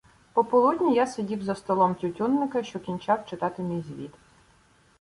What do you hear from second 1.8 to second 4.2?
Тютюнника, що кінчав читати мій звіт.